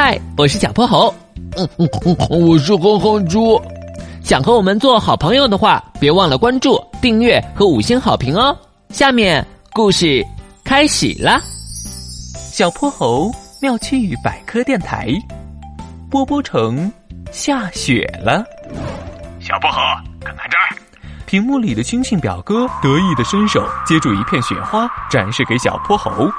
[0.00, 1.12] 嗨，我是小泼猴。
[1.56, 3.60] 嗯嗯嗯，我是哼哼猪。
[4.22, 8.56] 想和我们做好朋友的话，别忘了关注、订阅和五星好评哦。
[8.90, 10.24] 下面故事
[10.62, 11.40] 开始啦。
[12.36, 13.28] 小泼猴
[13.60, 15.08] 妙趣百科电台，
[16.08, 16.92] 波波城
[17.32, 18.44] 下雪了。
[19.40, 19.80] 小泼猴，
[20.20, 20.78] 看看这儿，
[21.26, 26.30] 屏幕里的星星表哥得意的伸手接住一片雪花，展示给小泼猴。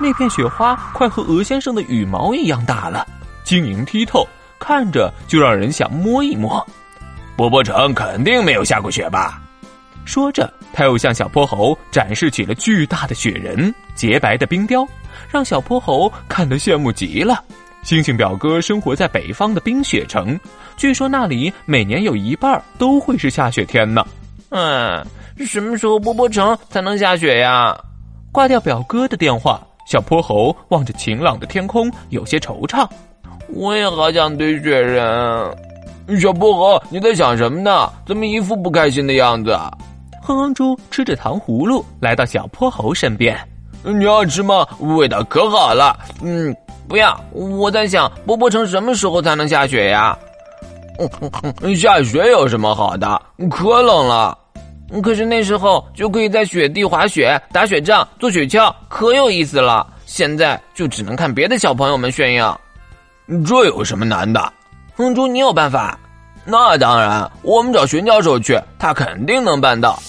[0.00, 3.06] 那片雪花快和鹅先生的羽毛一样大了，
[3.44, 4.26] 晶莹剔透，
[4.58, 6.64] 看着就让人想摸一摸。
[7.36, 9.40] 波波城肯定没有下过雪吧？
[10.04, 14.86] 说着，他又向小泼猴展示起了巨大的雪人、洁白的冰雕，
[15.30, 17.42] 让小泼猴看得羡慕极了。
[17.82, 20.38] 星星表哥生活在北方的冰雪城，
[20.76, 24.06] 据说那里每年有一半都会是下雪天呢。
[24.50, 25.04] 嗯，
[25.44, 27.76] 什么时候波波城才能下雪呀？
[28.32, 29.60] 挂掉表哥的电话。
[29.86, 32.86] 小泼猴望着晴朗的天空，有些惆怅。
[33.54, 35.56] 我也好想堆雪人。
[36.20, 37.88] 小泼猴，你在想什么呢？
[38.04, 39.56] 怎么一副不开心的样子？
[40.22, 43.38] 哼哼猪吃着糖葫芦来到小泼猴身边。
[43.84, 44.66] 你要吃吗？
[44.80, 45.96] 味道可好了。
[46.20, 46.54] 嗯，
[46.88, 47.16] 不要。
[47.30, 50.18] 我在想，波波城什么时候才能下雪呀？
[51.78, 53.22] 下雪有什么好的？
[53.48, 54.36] 可冷了。
[55.02, 59.86] 可是那时候就可以在雪地滑雪、打雪仗、做雪橇，可有意思了。
[60.06, 62.58] 现在就只能看别的小朋友们炫耀，
[63.44, 64.52] 这有什么难的？
[64.94, 65.98] 哼猪，你有办法？
[66.44, 70.00] 那当然，我们找玄教授去，他肯定能办到。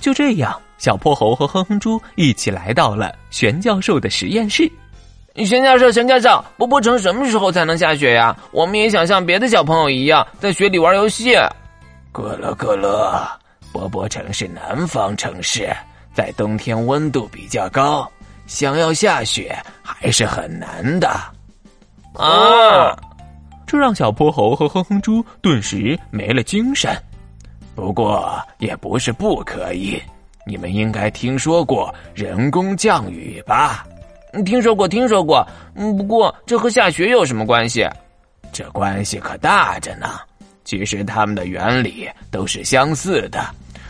[0.00, 4.70] 就这样，小泼猴和哼哼猪一起来到了玄教授的实验室。
[5.44, 8.34] 玄教授，玄教授，波波城什么时候才能下雪呀？
[8.50, 11.34] 我们也想像别的小朋友一样，在雪里玩游戏。
[12.12, 13.28] 咯咯咯咯。
[13.72, 15.70] 波波城是南方城市，
[16.14, 18.10] 在冬天温度比较高，
[18.46, 21.08] 想要下雪还是很难的。
[22.14, 22.96] 啊！
[23.66, 26.96] 这让小泼猴和哼哼猪顿时没了精神。
[27.74, 30.02] 不过也不是不可以，
[30.46, 33.86] 你们应该听说过人工降雨吧？
[34.44, 35.46] 听说过，听说过。
[35.74, 37.88] 嗯，不过这和下雪有什么关系？
[38.50, 40.18] 这关系可大着呢。
[40.68, 43.42] 其实它们的原理都是相似的，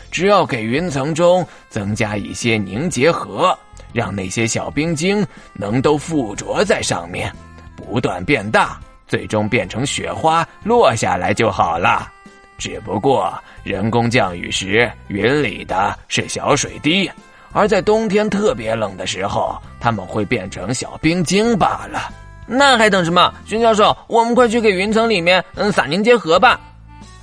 [0.09, 3.53] 只要给云层中增加一些凝结核，
[3.91, 7.29] 让那些小冰晶能都附着在上面，
[7.75, 8.79] 不断变大，
[9.09, 12.09] 最终变成雪花落下来就好了。
[12.57, 17.11] 只不过人工降雨时，云里的是小水滴，
[17.51, 22.09] 而在冬天特别冷的时候，它们会变成小冰晶罢了。
[22.47, 23.33] 那还等什么？
[23.45, 26.57] 徐教授，我们快去给云层里面嗯撒凝结核吧。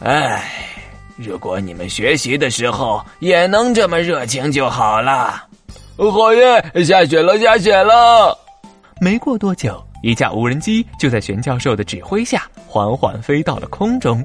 [0.00, 0.44] 哎，
[1.16, 5.42] 如果你们学习的时候也能这么热情就好了。
[5.96, 8.36] 好耶，下雪了，下雪了！
[9.00, 14.22] 没过多久，一架无人机就在玄教授的指挥下缓缓飞到了空中。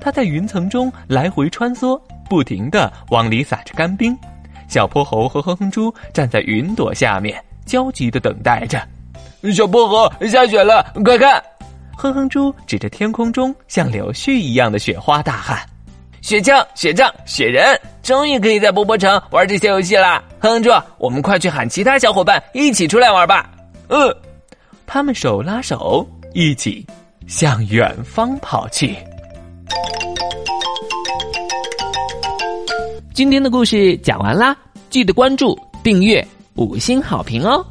[0.00, 4.16] 它在云层中来回穿梭，不停的往里撒着干冰。
[4.68, 8.82] 小泼猴和哼哼猪站在云朵下面，焦急的等待着。
[9.54, 11.42] 小泼猴，下雪了，快看！
[11.96, 15.58] 哼哼猪指着天空中像柳絮一样的雪花大喊
[16.20, 23.50] ：“雪橇、雪仗、雪人，终于可以在波波城玩这些游戏啦！”哼哼猪，我们快去喊其他小伙伴一起出来玩吧！
[23.88, 24.14] 嗯，
[24.86, 26.84] 他们手拉手一起
[27.28, 28.96] 向远方跑去。
[33.14, 34.56] 今天的故事讲完啦，
[34.90, 37.64] 记得关注、订阅、五星好评哦！